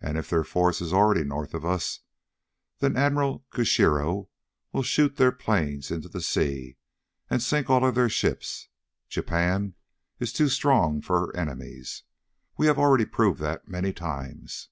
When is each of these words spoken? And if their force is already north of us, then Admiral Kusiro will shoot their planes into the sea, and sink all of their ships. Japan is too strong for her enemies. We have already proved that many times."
And 0.00 0.16
if 0.16 0.30
their 0.30 0.44
force 0.44 0.80
is 0.80 0.92
already 0.92 1.24
north 1.24 1.52
of 1.52 1.64
us, 1.64 2.02
then 2.78 2.96
Admiral 2.96 3.44
Kusiro 3.50 4.28
will 4.72 4.84
shoot 4.84 5.16
their 5.16 5.32
planes 5.32 5.90
into 5.90 6.08
the 6.08 6.20
sea, 6.20 6.76
and 7.28 7.42
sink 7.42 7.68
all 7.68 7.84
of 7.84 7.96
their 7.96 8.08
ships. 8.08 8.68
Japan 9.08 9.74
is 10.20 10.32
too 10.32 10.48
strong 10.48 11.02
for 11.02 11.18
her 11.26 11.34
enemies. 11.36 12.04
We 12.56 12.66
have 12.68 12.78
already 12.78 13.04
proved 13.04 13.40
that 13.40 13.66
many 13.66 13.92
times." 13.92 14.68